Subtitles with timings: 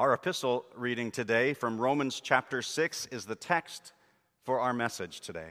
[0.00, 3.92] Our epistle reading today from Romans chapter 6 is the text
[4.44, 5.50] for our message today.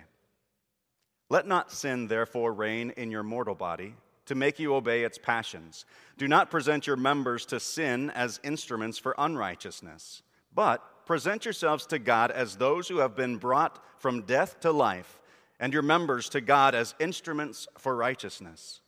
[1.30, 3.94] Let not sin, therefore, reign in your mortal body
[4.26, 5.86] to make you obey its passions.
[6.18, 12.00] Do not present your members to sin as instruments for unrighteousness, but present yourselves to
[12.00, 15.22] God as those who have been brought from death to life,
[15.60, 18.82] and your members to God as instruments for righteousness.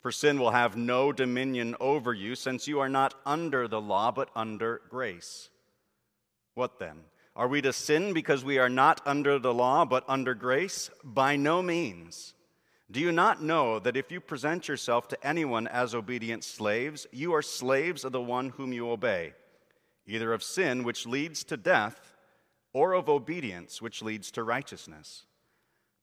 [0.00, 4.12] For sin will have no dominion over you, since you are not under the law,
[4.12, 5.50] but under grace.
[6.54, 7.00] What then?
[7.34, 10.90] Are we to sin because we are not under the law, but under grace?
[11.04, 12.34] By no means.
[12.90, 17.34] Do you not know that if you present yourself to anyone as obedient slaves, you
[17.34, 19.34] are slaves of the one whom you obey,
[20.06, 22.14] either of sin, which leads to death,
[22.72, 25.26] or of obedience, which leads to righteousness?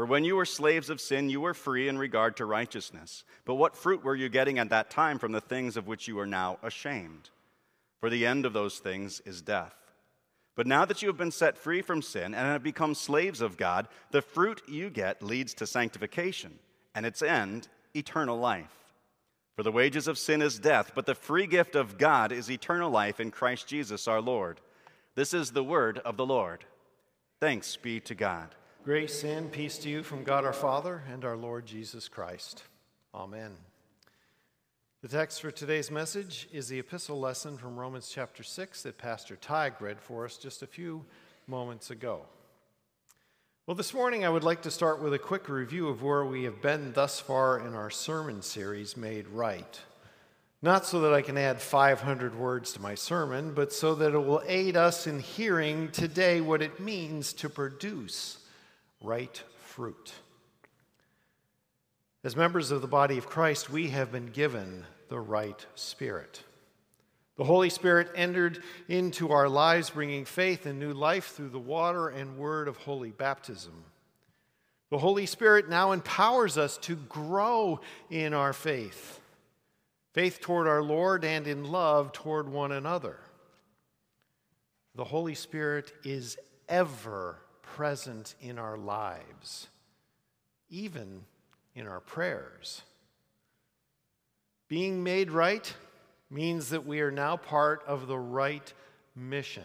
[0.00, 3.22] For when you were slaves of sin, you were free in regard to righteousness.
[3.44, 6.18] But what fruit were you getting at that time from the things of which you
[6.20, 7.28] are now ashamed?
[8.00, 9.74] For the end of those things is death.
[10.56, 13.58] But now that you have been set free from sin and have become slaves of
[13.58, 16.58] God, the fruit you get leads to sanctification,
[16.94, 18.94] and its end, eternal life.
[19.54, 22.90] For the wages of sin is death, but the free gift of God is eternal
[22.90, 24.62] life in Christ Jesus our Lord.
[25.14, 26.64] This is the word of the Lord.
[27.38, 28.54] Thanks be to God.
[28.82, 32.62] Grace and peace to you from God our Father and our Lord Jesus Christ.
[33.14, 33.50] Amen.
[35.02, 39.36] The text for today's message is the epistle lesson from Romans chapter 6 that Pastor
[39.36, 41.04] Tig read for us just a few
[41.46, 42.22] moments ago.
[43.66, 46.44] Well, this morning I would like to start with a quick review of where we
[46.44, 49.78] have been thus far in our sermon series, Made Right.
[50.62, 54.18] Not so that I can add 500 words to my sermon, but so that it
[54.18, 58.38] will aid us in hearing today what it means to produce
[59.00, 60.12] right fruit.
[62.22, 66.42] As members of the body of Christ, we have been given the right spirit.
[67.36, 72.08] The Holy Spirit entered into our lives, bringing faith and new life through the water
[72.08, 73.84] and word of holy baptism.
[74.90, 77.80] The Holy Spirit now empowers us to grow
[78.10, 79.20] in our faith
[80.12, 83.16] faith toward our Lord and in love toward one another.
[84.96, 86.36] The Holy Spirit is
[86.68, 87.38] ever
[87.80, 89.68] present in our lives,
[90.68, 91.22] even
[91.74, 92.82] in our prayers.
[94.68, 95.72] Being made right
[96.28, 98.70] means that we are now part of the right
[99.16, 99.64] mission.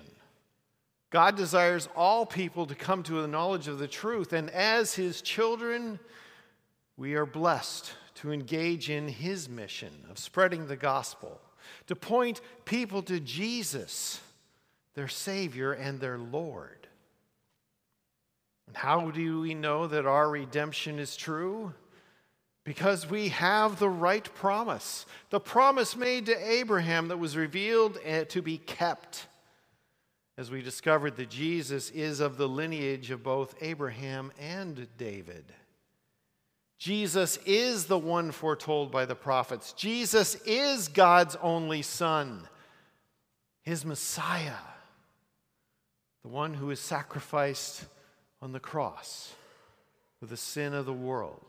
[1.10, 5.22] God desires all people to come to the knowledge of the truth, and as His
[5.22, 6.00] children,
[6.96, 11.42] we are blessed to engage in His mission of spreading the gospel,
[11.88, 14.22] to point people to Jesus,
[14.94, 16.85] their Savior and their Lord.
[18.68, 21.74] And how do we know that our redemption is true?
[22.64, 25.06] Because we have the right promise.
[25.30, 29.28] The promise made to Abraham that was revealed eh, to be kept.
[30.38, 35.46] As we discovered that Jesus is of the lineage of both Abraham and David.
[36.78, 39.72] Jesus is the one foretold by the prophets.
[39.74, 42.48] Jesus is God's only Son,
[43.62, 44.54] his Messiah,
[46.24, 47.86] the one who is sacrificed
[48.46, 49.34] on the cross
[50.20, 51.42] for the sin of the world,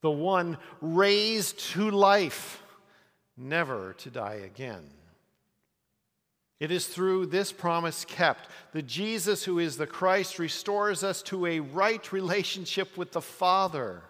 [0.00, 2.62] the one raised to life,
[3.36, 4.88] never to die again.
[6.58, 11.44] It is through this promise kept that Jesus, who is the Christ, restores us to
[11.44, 14.02] a right relationship with the Father.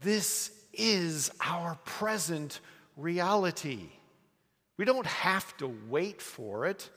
[0.00, 2.58] This is our present
[2.96, 3.90] reality.
[4.76, 6.90] We don't have to wait for it.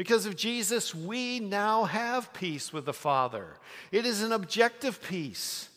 [0.00, 3.58] Because of Jesus, we now have peace with the Father.
[3.92, 5.68] It is an objective peace.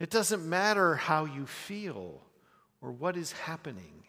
[0.00, 2.22] It doesn't matter how you feel
[2.80, 4.02] or what is happening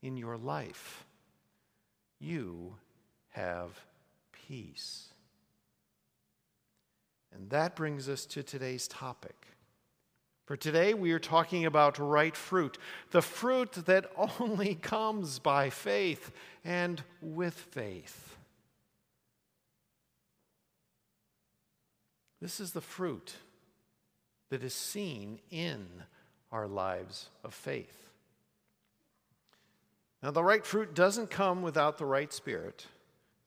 [0.00, 1.04] in your life.
[2.20, 2.76] You
[3.30, 3.84] have
[4.46, 5.08] peace.
[7.34, 9.48] And that brings us to today's topic.
[10.46, 12.78] For today, we are talking about right fruit,
[13.10, 14.08] the fruit that
[14.38, 16.30] only comes by faith
[16.64, 18.34] and with faith.
[22.44, 23.36] This is the fruit
[24.50, 25.86] that is seen in
[26.52, 28.10] our lives of faith.
[30.22, 32.84] Now, the right fruit doesn't come without the right spirit.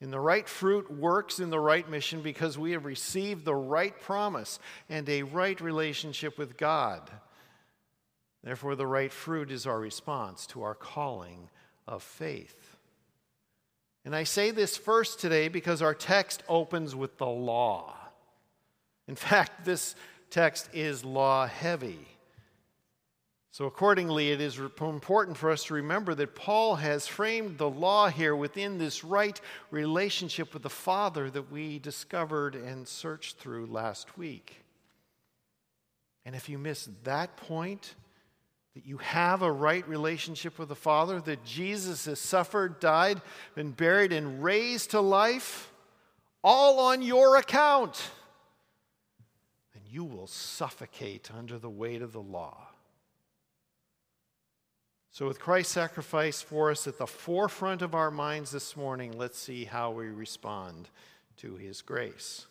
[0.02, 3.94] And the right fruit works in the right mission because we have received the right
[4.02, 4.58] promise
[4.90, 7.08] and a right relationship with God.
[8.44, 11.52] Therefore, the right fruit is our response to our calling
[11.88, 12.76] of faith.
[14.04, 17.97] And I say this first today because our text opens with the law.
[19.08, 19.96] In fact, this
[20.30, 22.08] text is law heavy.
[23.52, 28.08] So, accordingly, it is important for us to remember that Paul has framed the law
[28.08, 34.16] here within this right relationship with the Father that we discovered and searched through last
[34.16, 34.64] week.
[36.24, 37.96] And if you miss that point,
[38.76, 43.22] that you have a right relationship with the Father, that Jesus has suffered, died,
[43.56, 45.72] been buried, and raised to life,
[46.44, 48.12] all on your account,
[49.92, 52.68] you will suffocate under the weight of the law.
[55.12, 59.40] So, with Christ's sacrifice for us at the forefront of our minds this morning, let's
[59.40, 60.90] see how we respond
[61.38, 62.46] to his grace.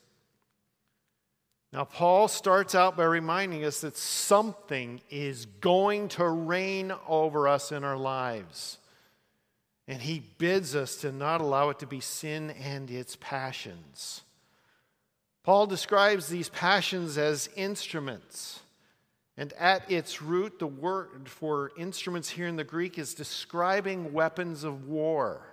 [1.73, 7.71] Now, Paul starts out by reminding us that something is going to reign over us
[7.71, 8.79] in our lives.
[9.89, 14.23] And he bids us to not allow it to be sin and its passions.
[15.47, 18.59] Paul describes these passions as instruments.
[19.37, 24.65] And at its root, the word for instruments here in the Greek is describing weapons
[24.65, 25.47] of war.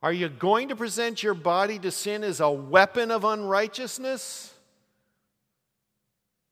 [0.00, 4.54] Are you going to present your body to sin as a weapon of unrighteousness?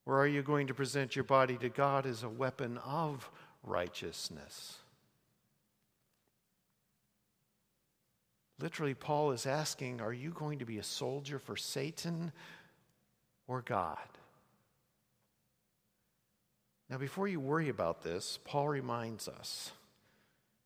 [0.05, 3.31] Or are you going to present your body to God as a weapon of
[3.63, 4.79] righteousness?
[8.61, 12.33] Literally, Paul is asking Are you going to be a soldier for Satan
[13.47, 13.99] or God?
[16.91, 19.73] Now, before you worry about this, Paul reminds us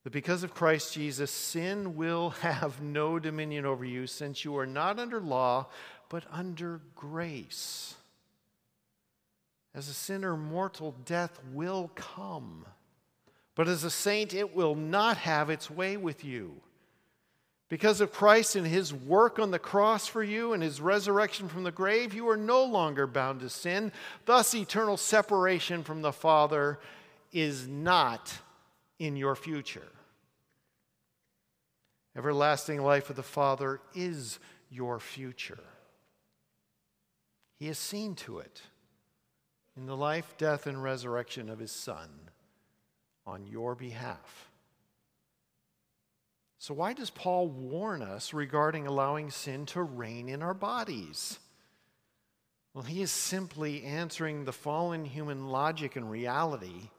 [0.05, 4.67] that because of Christ Jesus, sin will have no dominion over you since you are
[4.67, 5.67] not under law,
[6.09, 7.95] but under grace.
[9.75, 12.67] As a sinner, mortal death will come.
[13.55, 16.61] But as a saint, it will not have its way with you.
[17.73, 21.63] Because of Christ and his work on the cross for you and his resurrection from
[21.63, 23.93] the grave, you are no longer bound to sin.
[24.27, 26.79] Thus, eternal separation from the Father
[27.33, 28.31] is not
[28.99, 29.89] in your future.
[32.15, 35.65] Everlasting life with the Father is your future.
[37.59, 38.61] He has seen to it
[39.79, 42.11] in the life, death, and resurrection of his Son
[43.25, 44.52] on your behalf.
[46.63, 51.41] So, why does Paul warn us regarding allowing sin to reign in our bodies?
[52.73, 56.91] Well, he is simply answering the fallen human logic and reality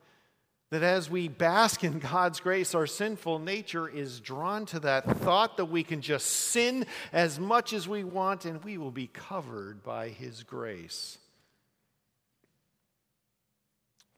[0.68, 5.56] that as we bask in God's grace, our sinful nature is drawn to that thought
[5.56, 9.82] that we can just sin as much as we want and we will be covered
[9.82, 11.16] by His grace.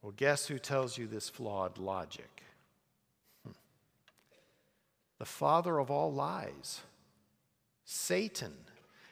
[0.03, 2.36] Well, guess who tells you this flawed logic?
[5.19, 6.81] The father of all lies,
[7.85, 8.53] Satan.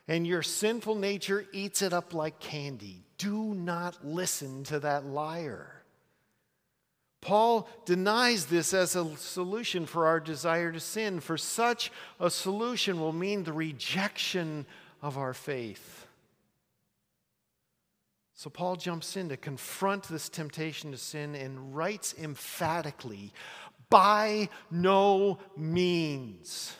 [0.06, 3.05] And your sinful nature eats it up like candy.
[3.17, 5.83] Do not listen to that liar.
[7.23, 11.91] Paul denies this as a solution for our desire to sin, for such
[12.21, 14.67] a solution will mean the rejection
[15.00, 16.07] of our faith.
[18.35, 23.33] So Paul jumps in to confront this temptation to sin and writes emphatically
[23.95, 26.75] by no means.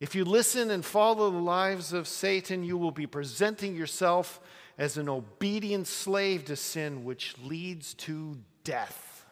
[0.00, 4.40] If you listen and follow the lives of Satan, you will be presenting yourself
[4.78, 9.26] as an obedient slave to sin, which leads to death.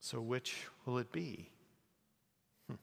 [0.00, 1.48] So, which will it be?
[2.68, 2.74] Hmm.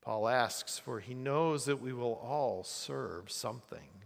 [0.00, 4.01] Paul asks, for he knows that we will all serve something.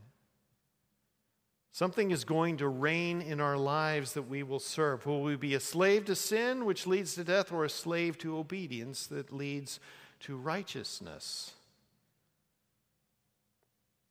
[1.76, 5.04] Something is going to reign in our lives that we will serve.
[5.04, 8.38] Will we be a slave to sin, which leads to death, or a slave to
[8.38, 9.78] obedience that leads
[10.20, 11.52] to righteousness?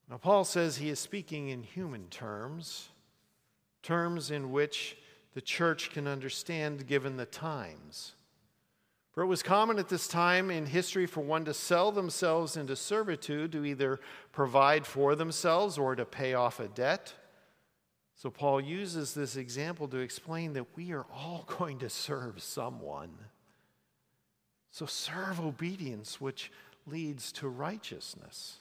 [0.07, 2.89] Now, Paul says he is speaking in human terms,
[3.81, 4.95] terms in which
[5.33, 8.11] the church can understand given the times.
[9.11, 12.75] For it was common at this time in history for one to sell themselves into
[12.75, 13.99] servitude to either
[14.31, 17.15] provide for themselves or to pay off a debt.
[18.15, 23.11] So, Paul uses this example to explain that we are all going to serve someone.
[24.71, 26.51] So, serve obedience, which
[26.87, 28.57] leads to righteousness.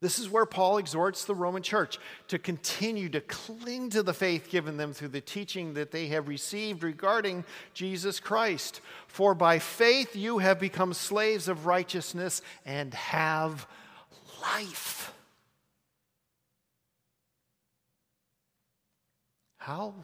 [0.00, 1.98] This is where Paul exhorts the Roman church
[2.28, 6.28] to continue to cling to the faith given them through the teaching that they have
[6.28, 8.82] received regarding Jesus Christ.
[9.06, 13.66] For by faith you have become slaves of righteousness and have
[14.42, 15.14] life.
[19.64, 19.94] How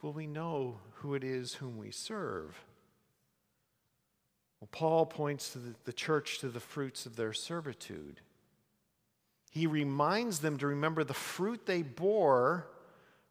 [0.00, 2.58] will we know who it is whom we serve?
[4.58, 8.22] Well, Paul points to the, the church to the fruits of their servitude.
[9.50, 12.66] He reminds them to remember the fruit they bore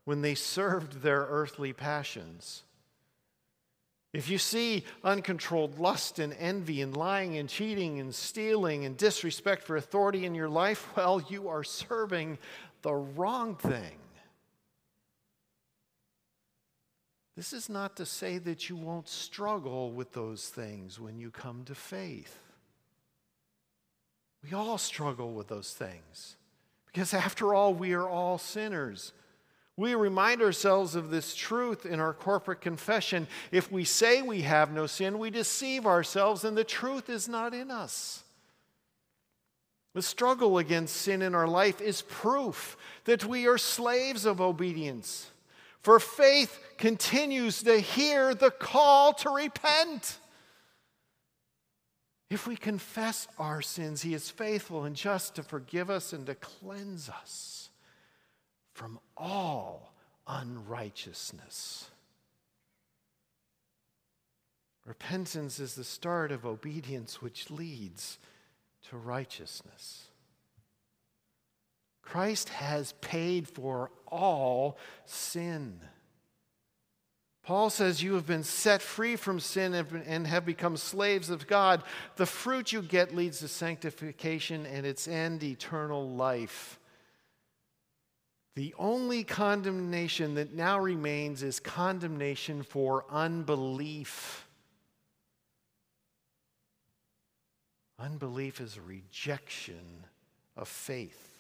[0.06, 2.62] when they served their earthly passions.
[4.14, 9.64] If you see uncontrolled lust and envy and lying and cheating and stealing and disrespect
[9.64, 12.38] for authority in your life, well, you are serving
[12.84, 13.98] the wrong thing.
[17.36, 21.64] This is not to say that you won't struggle with those things when you come
[21.66, 22.38] to faith.
[24.44, 26.36] We all struggle with those things
[26.88, 29.14] because, after all, we are all sinners.
[29.78, 33.28] We remind ourselves of this truth in our corporate confession.
[33.52, 37.54] If we say we have no sin, we deceive ourselves and the truth is not
[37.54, 38.24] in us.
[39.94, 45.31] The struggle against sin in our life is proof that we are slaves of obedience.
[45.82, 50.20] For faith continues to hear the call to repent.
[52.30, 56.36] If we confess our sins, He is faithful and just to forgive us and to
[56.36, 57.70] cleanse us
[58.74, 59.94] from all
[60.28, 61.90] unrighteousness.
[64.86, 68.18] Repentance is the start of obedience, which leads
[68.90, 70.08] to righteousness.
[72.12, 75.80] Christ has paid for all sin.
[77.42, 81.84] Paul says, You have been set free from sin and have become slaves of God.
[82.18, 86.82] The fruit you get leads to sanctification and its end, eternal life.
[88.56, 94.50] The only condemnation that now remains is condemnation for unbelief.
[97.98, 100.06] Unbelief is a rejection
[100.58, 101.31] of faith,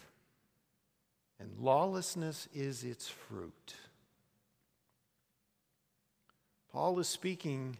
[1.41, 3.73] and lawlessness is its fruit.
[6.71, 7.77] Paul is speaking,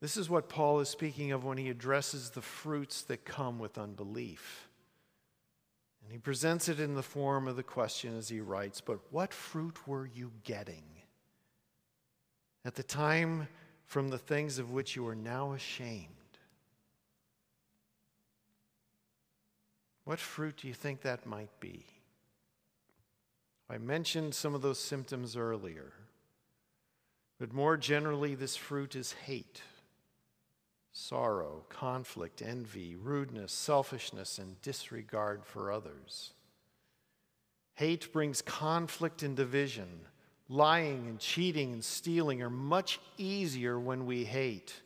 [0.00, 3.78] this is what Paul is speaking of when he addresses the fruits that come with
[3.78, 4.68] unbelief.
[6.04, 9.32] And he presents it in the form of the question as he writes, But what
[9.32, 10.84] fruit were you getting
[12.64, 13.48] at the time
[13.86, 16.08] from the things of which you are now ashamed?
[20.04, 21.86] What fruit do you think that might be?
[23.72, 25.94] I mentioned some of those symptoms earlier.
[27.38, 29.62] But more generally, this fruit is hate,
[30.92, 36.34] sorrow, conflict, envy, rudeness, selfishness, and disregard for others.
[37.76, 40.00] Hate brings conflict and division.
[40.50, 44.82] Lying and cheating and stealing are much easier when we hate.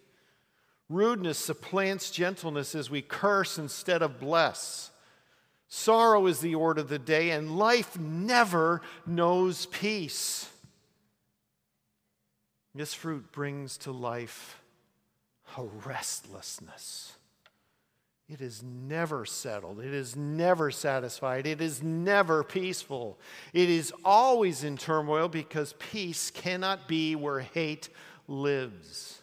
[0.88, 4.92] Rudeness supplants gentleness as we curse instead of bless.
[5.68, 10.48] Sorrow is the order of the day, and life never knows peace.
[12.74, 14.62] This fruit brings to life
[15.56, 17.14] a restlessness.
[18.28, 19.80] It is never settled.
[19.80, 21.46] It is never satisfied.
[21.46, 23.18] It is never peaceful.
[23.52, 27.88] It is always in turmoil because peace cannot be where hate
[28.26, 29.20] lives.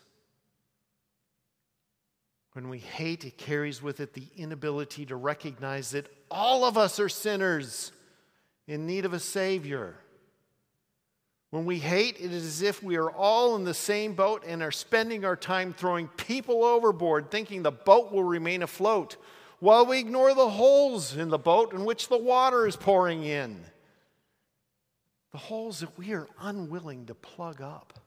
[2.54, 7.00] When we hate, it carries with it the inability to recognize that all of us
[7.00, 7.92] are sinners
[8.68, 9.96] in need of a Savior.
[11.52, 14.63] When we hate, it is as if we are all in the same boat and
[14.63, 19.18] are spending our time throwing people overboard, thinking the boat will remain afloat,
[19.60, 23.63] while we ignore the holes in the boat in which the water is pouring in.
[25.32, 28.00] The holes that we are unwilling to plug up.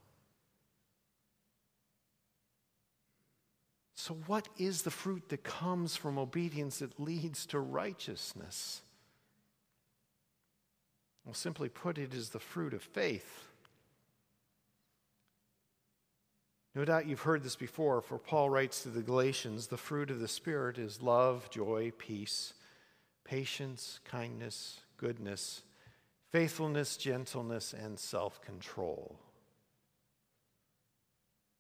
[3.98, 8.82] So, what is the fruit that comes from obedience that leads to righteousness?
[11.24, 13.48] Well, simply put, it is the fruit of faith.
[16.74, 20.20] No doubt you've heard this before, for Paul writes to the Galatians the fruit of
[20.20, 22.52] the Spirit is love, joy, peace,
[23.24, 25.62] patience, kindness, goodness,
[26.32, 29.18] faithfulness, gentleness, and self control.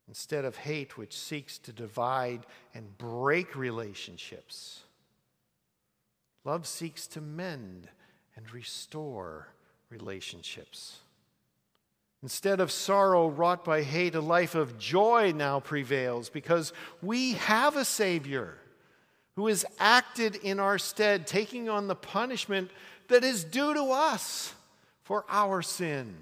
[0.08, 4.84] Instead of hate, which seeks to divide and break relationships,
[6.44, 7.88] love seeks to mend
[8.36, 9.48] and restore
[9.90, 10.98] relationships.
[12.22, 16.72] Instead of sorrow wrought by hate, a life of joy now prevails because
[17.02, 18.58] we have a Savior
[19.36, 22.70] who has acted in our stead, taking on the punishment
[23.08, 24.54] that is due to us
[25.02, 26.14] for our sin.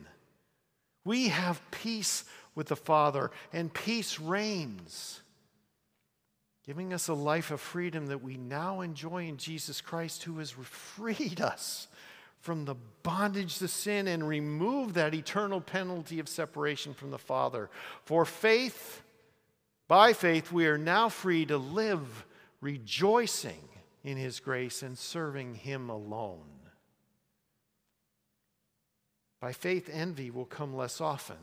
[1.05, 2.25] We have peace
[2.55, 5.21] with the Father, and peace reigns,
[6.67, 10.51] giving us a life of freedom that we now enjoy in Jesus Christ, who has
[10.51, 11.89] freed us
[12.41, 17.71] from the bondage to sin and removed that eternal penalty of separation from the Father.
[18.05, 19.03] For faith,
[19.89, 22.27] by faith, we are now free to live
[22.61, 23.69] rejoicing
[24.03, 26.41] in His grace and serving Him alone.
[29.41, 31.37] By faith, envy will come less often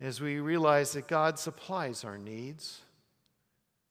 [0.00, 2.82] as we realize that God supplies our needs.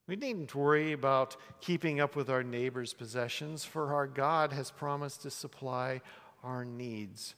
[0.07, 5.23] We needn't worry about keeping up with our neighbor's possessions, for our God has promised
[5.23, 6.01] to supply
[6.43, 7.35] our needs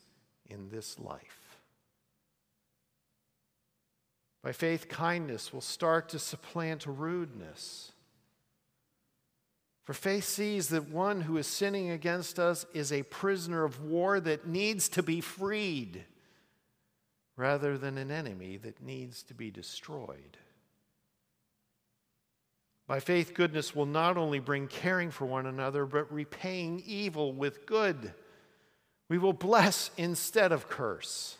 [0.49, 1.57] in this life.
[4.43, 7.91] By faith, kindness will start to supplant rudeness.
[9.83, 14.19] For faith sees that one who is sinning against us is a prisoner of war
[14.19, 16.05] that needs to be freed
[17.39, 20.37] rather than an enemy that needs to be destroyed.
[22.85, 27.65] By faith, goodness will not only bring caring for one another, but repaying evil with
[27.65, 28.13] good.
[29.07, 31.37] We will bless instead of curse.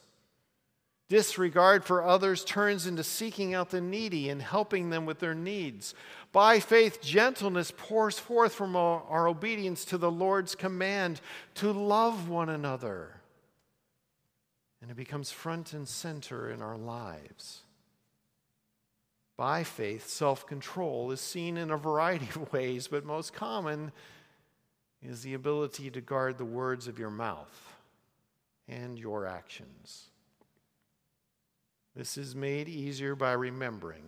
[1.10, 5.96] Disregard for others turns into seeking out the needy and helping them with their needs.
[6.32, 11.20] By faith, gentleness pours forth from our, obedience to the Lord's command
[11.56, 13.19] to love one another.
[14.82, 17.62] And it becomes front and center in our lives.
[19.36, 23.92] By faith, self control is seen in a variety of ways, but most common
[25.02, 27.78] is the ability to guard the words of your mouth
[28.68, 30.10] and your actions.
[31.96, 34.04] This is made easier by remembering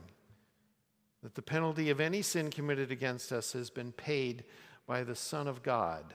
[1.23, 4.43] that the penalty of any sin committed against us has been paid
[4.87, 6.13] by the Son of God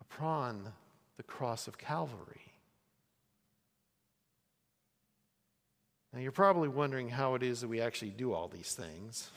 [0.00, 0.72] upon
[1.16, 2.47] the cross of Calvary.
[6.12, 9.30] Now, you're probably wondering how it is that we actually do all these things,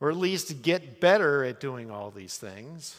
[0.00, 2.96] or at least get better at doing all these things.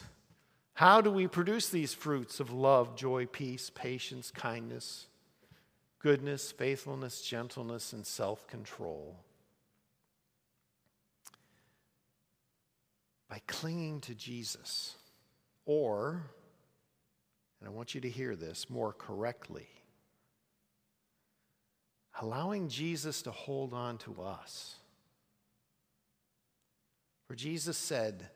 [0.74, 5.06] How do we produce these fruits of love, joy, peace, patience, kindness?
[6.02, 9.16] goodness, faithfulness, gentleness, and self control.
[13.28, 14.96] By clinging to Jesus,
[15.64, 16.24] or,
[17.60, 19.68] and I want you to hear this more correctly,
[22.20, 24.76] allowing Jesus to hold on to us.
[27.26, 28.28] For Jesus said,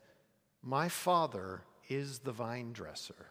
[0.63, 3.27] My Father is the vine dresser.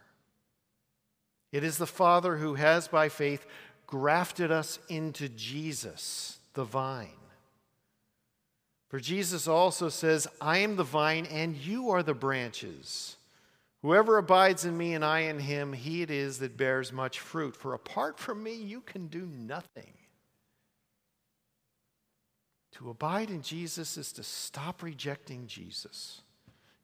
[1.52, 3.46] It is the Father who has, by faith,
[3.86, 7.08] grafted us into Jesus, the vine.
[8.88, 13.16] For Jesus also says, I am the vine and you are the branches.
[13.82, 17.56] Whoever abides in me and I in him, he it is that bears much fruit.
[17.56, 19.92] For apart from me, you can do nothing.
[22.78, 26.20] To abide in Jesus is to stop rejecting Jesus.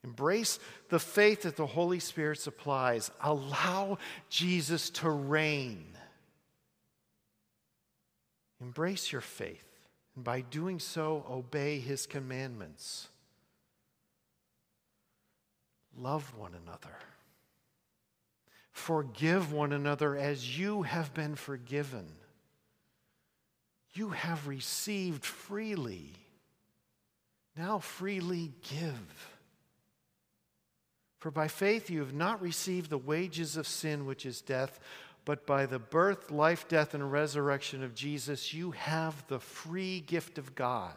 [0.05, 3.11] Embrace the faith that the Holy Spirit supplies.
[3.21, 5.85] Allow Jesus to reign.
[8.61, 9.69] Embrace your faith,
[10.15, 13.09] and by doing so, obey his commandments.
[15.97, 16.97] Love one another.
[18.73, 22.07] Forgive one another as you have been forgiven.
[23.95, 26.13] You have received freely.
[27.57, 29.31] Now freely give.
[31.19, 34.81] For by faith you have not received the wages of sin, which is death
[35.25, 40.39] but by the birth, life, death, and resurrection of Jesus, you have the free gift
[40.39, 40.97] of God,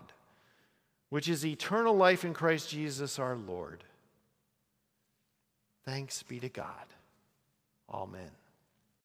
[1.10, 3.84] which is eternal life in Christ Jesus our Lord.
[5.86, 6.86] Thanks be to God.
[7.92, 8.32] Amen.